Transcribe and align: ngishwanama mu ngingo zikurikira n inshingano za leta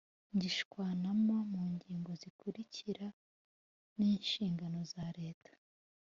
ngishwanama 0.35 1.35
mu 1.51 1.63
ngingo 1.73 2.11
zikurikira 2.21 3.07
n 3.97 3.99
inshingano 4.13 4.79
za 4.93 5.05
leta 5.19 5.51